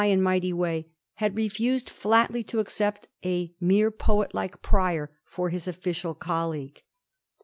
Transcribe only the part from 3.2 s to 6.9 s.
a mere poet like Prior for his official colleague.